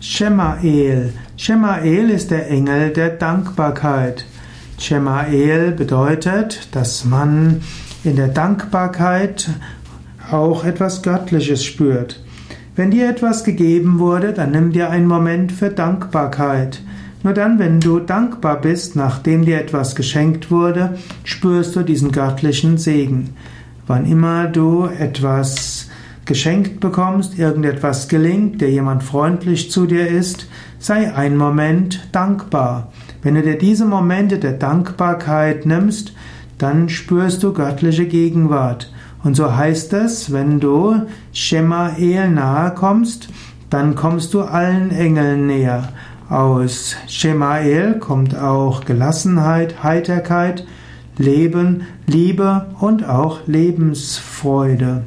Shemael. 0.00 1.12
Shemael 1.36 2.10
ist 2.10 2.30
der 2.30 2.48
Engel 2.48 2.90
der 2.90 3.10
Dankbarkeit. 3.10 4.24
Shemael 4.78 5.72
bedeutet, 5.72 6.68
dass 6.70 7.04
man 7.04 7.62
in 8.04 8.14
der 8.14 8.28
Dankbarkeit 8.28 9.50
auch 10.30 10.64
etwas 10.64 11.02
Göttliches 11.02 11.64
spürt. 11.64 12.22
Wenn 12.76 12.92
dir 12.92 13.08
etwas 13.08 13.42
gegeben 13.42 13.98
wurde, 13.98 14.32
dann 14.32 14.52
nimm 14.52 14.70
dir 14.70 14.88
einen 14.88 15.08
Moment 15.08 15.50
für 15.50 15.70
Dankbarkeit. 15.70 16.80
Nur 17.24 17.32
dann, 17.32 17.58
wenn 17.58 17.80
du 17.80 17.98
dankbar 17.98 18.60
bist, 18.60 18.94
nachdem 18.94 19.44
dir 19.44 19.60
etwas 19.60 19.96
geschenkt 19.96 20.52
wurde, 20.52 20.96
spürst 21.24 21.74
du 21.74 21.82
diesen 21.82 22.12
göttlichen 22.12 22.78
Segen. 22.78 23.30
Wann 23.88 24.06
immer 24.06 24.46
du 24.46 24.84
etwas 24.84 25.77
geschenkt 26.28 26.78
bekommst, 26.78 27.38
irgendetwas 27.38 28.06
gelingt, 28.06 28.60
der 28.60 28.70
jemand 28.70 29.02
freundlich 29.02 29.70
zu 29.72 29.86
dir 29.86 30.06
ist, 30.06 30.46
sei 30.78 31.12
ein 31.12 31.36
Moment 31.36 32.06
dankbar. 32.12 32.92
Wenn 33.22 33.34
du 33.34 33.42
dir 33.42 33.58
diese 33.58 33.86
Momente 33.86 34.38
der 34.38 34.52
Dankbarkeit 34.52 35.66
nimmst, 35.66 36.12
dann 36.58 36.90
spürst 36.90 37.42
du 37.42 37.52
göttliche 37.52 38.06
Gegenwart. 38.06 38.92
Und 39.24 39.36
so 39.36 39.56
heißt 39.56 39.94
es, 39.94 40.30
wenn 40.30 40.60
du 40.60 41.02
Shema 41.32 41.96
El 41.98 42.30
nahe 42.30 42.72
kommst, 42.74 43.30
dann 43.70 43.94
kommst 43.94 44.34
du 44.34 44.42
allen 44.42 44.90
Engeln 44.90 45.46
näher. 45.46 45.88
Aus 46.28 46.94
Shema 47.06 47.58
El 47.58 47.98
kommt 47.98 48.36
auch 48.36 48.84
Gelassenheit, 48.84 49.82
Heiterkeit, 49.82 50.66
Leben, 51.16 51.86
Liebe 52.06 52.66
und 52.80 53.08
auch 53.08 53.40
Lebensfreude. 53.46 55.04